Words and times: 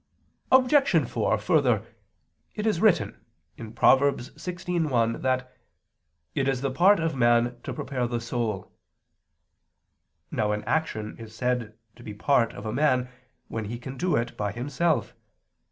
Obj. 0.51 1.07
4: 1.07 1.37
Further, 1.37 1.85
it 2.55 2.65
is 2.65 2.81
written 2.81 3.23
(Prov. 3.75 3.99
16:1) 4.01 5.21
that 5.21 5.55
"it 6.33 6.47
is 6.47 6.61
the 6.61 6.71
part 6.71 6.99
of 6.99 7.15
man 7.15 7.61
to 7.61 7.71
prepare 7.71 8.07
the 8.07 8.19
soul." 8.19 8.71
Now 10.31 10.53
an 10.53 10.63
action 10.63 11.19
is 11.19 11.35
said 11.35 11.75
to 11.95 12.01
be 12.01 12.15
part 12.15 12.51
of 12.53 12.65
a 12.65 12.73
man, 12.73 13.09
when 13.47 13.65
he 13.65 13.77
can 13.77 13.95
do 13.95 14.15
it 14.15 14.35
by 14.35 14.51
himself. 14.51 15.13